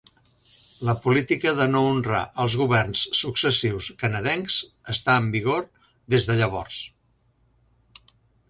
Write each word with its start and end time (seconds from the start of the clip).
La 0.87 0.93
política 1.01 1.51
de 1.59 1.67
no 1.73 1.81
honrar 1.89 2.21
els 2.45 2.55
governs 2.63 3.03
successius 3.19 3.91
canadencs 4.01 4.57
està 4.97 5.21
en 5.25 5.31
vigor 5.37 5.71
des 6.15 6.27
de 6.31 6.39
llavors. 6.41 6.81